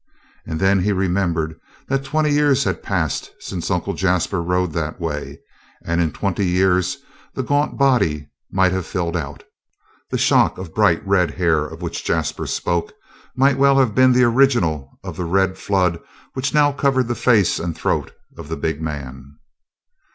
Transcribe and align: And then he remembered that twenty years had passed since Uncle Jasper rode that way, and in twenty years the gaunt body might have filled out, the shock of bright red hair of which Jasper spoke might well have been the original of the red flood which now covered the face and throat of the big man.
And 0.47 0.59
then 0.59 0.79
he 0.81 0.91
remembered 0.91 1.59
that 1.87 2.03
twenty 2.03 2.31
years 2.31 2.63
had 2.63 2.81
passed 2.81 3.29
since 3.39 3.69
Uncle 3.69 3.93
Jasper 3.93 4.41
rode 4.41 4.73
that 4.73 4.99
way, 4.99 5.37
and 5.85 6.01
in 6.01 6.11
twenty 6.11 6.43
years 6.43 6.97
the 7.35 7.43
gaunt 7.43 7.77
body 7.77 8.27
might 8.51 8.71
have 8.71 8.87
filled 8.87 9.15
out, 9.15 9.43
the 10.09 10.17
shock 10.17 10.57
of 10.57 10.73
bright 10.73 11.05
red 11.05 11.29
hair 11.29 11.63
of 11.67 11.83
which 11.83 12.03
Jasper 12.03 12.47
spoke 12.47 12.93
might 13.35 13.59
well 13.59 13.77
have 13.77 13.93
been 13.93 14.11
the 14.11 14.23
original 14.23 14.97
of 15.03 15.17
the 15.17 15.25
red 15.25 15.55
flood 15.59 15.99
which 16.33 16.51
now 16.51 16.71
covered 16.71 17.07
the 17.07 17.13
face 17.13 17.59
and 17.59 17.77
throat 17.77 18.11
of 18.39 18.47
the 18.49 18.57
big 18.57 18.81
man. 18.81 19.37